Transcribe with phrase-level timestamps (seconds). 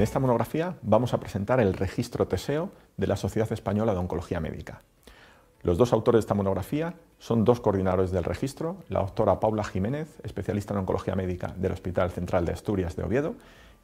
[0.00, 4.82] esta monografía vamos a presentar el registro TESEO de la Sociedad Española de Oncología Médica.
[5.62, 10.20] Los dos autores de esta monografía son dos coordinadores del registro, la doctora Paula Jiménez,
[10.22, 13.34] especialista en oncología médica del Hospital Central de Asturias de Oviedo,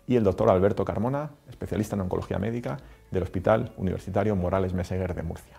[0.06, 2.78] y el doctor Alberto Carmona, especialista en oncología médica
[3.10, 5.58] del Hospital Universitario Morales Meseguer de Murcia.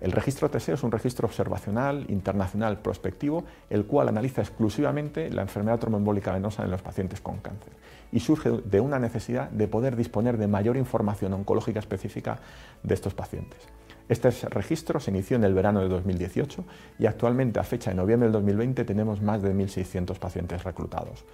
[0.00, 5.78] El registro TSEO es un registro observacional internacional prospectivo, el cual analiza exclusivamente la enfermedad
[5.78, 7.72] tromboembólica venosa en los pacientes con cáncer
[8.12, 12.38] y surge de una necesidad de poder disponer de mayor información oncológica específica
[12.82, 13.60] de estos pacientes.
[14.08, 16.64] Este registro se inició en el verano de 2018
[16.98, 21.24] y actualmente a fecha de noviembre del 2020 tenemos más de 1.600 pacientes reclutados.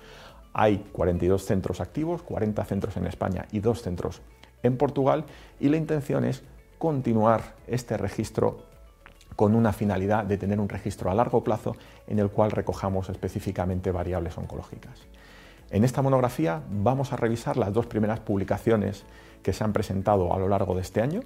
[0.54, 4.22] Hay 42 centros activos, 40 centros en España y dos centros
[4.62, 5.24] en Portugal
[5.60, 6.42] y la intención es
[6.82, 8.58] continuar este registro
[9.36, 11.76] con una finalidad de tener un registro a largo plazo
[12.08, 14.98] en el cual recojamos específicamente variables oncológicas.
[15.70, 19.04] En esta monografía vamos a revisar las dos primeras publicaciones
[19.44, 21.20] que se han presentado a lo largo de este año.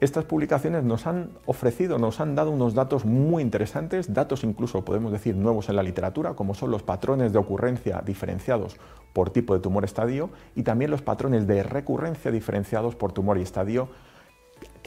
[0.00, 5.12] Estas publicaciones nos han ofrecido, nos han dado unos datos muy interesantes, datos incluso podemos
[5.12, 8.76] decir nuevos en la literatura, como son los patrones de ocurrencia diferenciados
[9.14, 13.42] por tipo de tumor estadio y también los patrones de recurrencia diferenciados por tumor y
[13.42, 13.88] estadio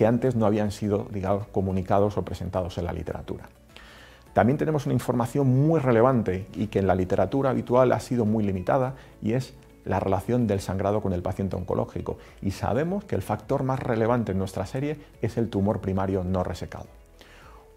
[0.01, 1.05] que antes no habían sido
[1.51, 3.47] comunicados o presentados en la literatura.
[4.33, 8.43] También tenemos una información muy relevante y que en la literatura habitual ha sido muy
[8.43, 9.53] limitada y es
[9.85, 12.17] la relación del sangrado con el paciente oncológico.
[12.41, 16.43] Y sabemos que el factor más relevante en nuestra serie es el tumor primario no
[16.43, 16.87] resecado.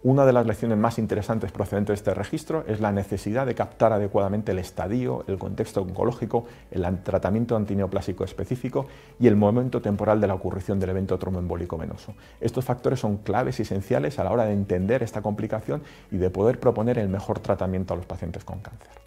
[0.05, 3.91] Una de las lecciones más interesantes procedentes de este registro es la necesidad de captar
[3.91, 8.85] adecuadamente el estadio, el contexto oncológico, el tratamiento antineoplásico específico
[9.19, 12.13] y el momento temporal de la ocurrición del evento tromboembólico venoso.
[12.39, 15.81] Estos factores son claves y esenciales a la hora de entender esta complicación
[16.11, 19.04] y de poder proponer el mejor tratamiento a los pacientes con cáncer.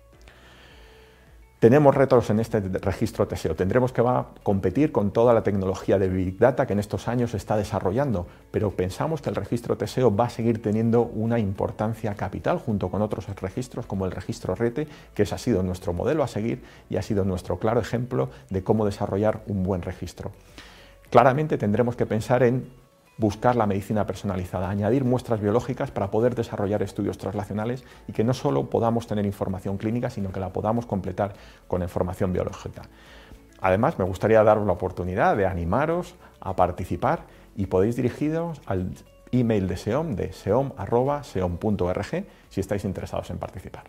[1.58, 3.56] Tenemos retos en este registro TSEO.
[3.56, 4.04] Tendremos que
[4.44, 8.28] competir con toda la tecnología de Big Data que en estos años se está desarrollando,
[8.52, 13.02] pero pensamos que el registro TSEO va a seguir teniendo una importancia capital junto con
[13.02, 16.96] otros registros como el registro RETE, que ese ha sido nuestro modelo a seguir y
[16.96, 20.30] ha sido nuestro claro ejemplo de cómo desarrollar un buen registro.
[21.10, 22.68] Claramente tendremos que pensar en
[23.18, 28.32] buscar la medicina personalizada, añadir muestras biológicas para poder desarrollar estudios translacionales y que no
[28.32, 31.34] solo podamos tener información clínica, sino que la podamos completar
[31.66, 32.82] con información biológica.
[33.60, 37.24] Además, me gustaría daros la oportunidad de animaros a participar
[37.56, 38.92] y podéis dirigiros al
[39.32, 42.06] email de SEOM, de seom.seom.org,
[42.48, 43.84] si estáis interesados en participar.